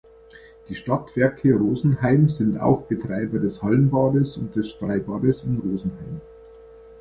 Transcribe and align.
Die 0.67 0.73
Stadtwerke 0.73 1.53
Rosenheim 1.53 2.27
sind 2.27 2.59
auch 2.59 2.87
Betreiber 2.87 3.37
des 3.37 3.61
Hallenbades 3.61 4.35
und 4.35 4.55
des 4.55 4.71
Freibades 4.71 5.43
in 5.43 5.59
Rosenheim. 5.59 6.21